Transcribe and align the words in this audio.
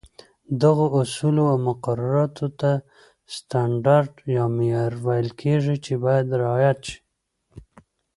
دغو 0.61 0.85
اصولو 1.01 1.43
او 1.51 1.57
مقرراتو 1.67 2.47
ته 2.59 2.71
سټنډرډ 3.33 4.13
یا 4.35 4.45
معیار 4.55 4.91
ویل 5.05 5.29
کېږي، 5.41 5.75
چې 5.85 5.93
باید 6.03 6.27
رعایت 6.41 6.79
شي. 6.89 6.99